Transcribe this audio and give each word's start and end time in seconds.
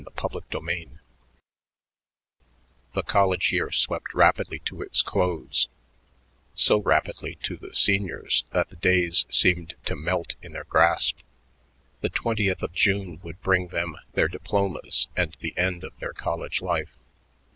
CHAPTER 0.19 0.39
XXVI 0.39 0.97
The 2.93 3.03
college 3.03 3.51
year 3.51 3.69
swept 3.69 4.15
rapidly 4.15 4.57
to 4.65 4.81
its 4.81 5.03
close, 5.03 5.69
so 6.55 6.81
rapidly 6.81 7.35
to 7.43 7.55
the 7.55 7.75
seniors 7.75 8.43
that 8.49 8.69
the 8.69 8.77
days 8.77 9.27
seemed 9.29 9.75
to 9.85 9.95
melt 9.95 10.37
in 10.41 10.53
their 10.53 10.63
grasp. 10.63 11.19
The 11.99 12.09
twentieth 12.09 12.63
of 12.63 12.73
June 12.73 13.19
would 13.21 13.43
bring 13.43 13.67
them 13.67 13.95
their 14.13 14.27
diplomas 14.27 15.07
and 15.15 15.37
the 15.39 15.55
end 15.55 15.83
of 15.83 15.95
their 15.99 16.13
college 16.13 16.63
life. 16.63 16.97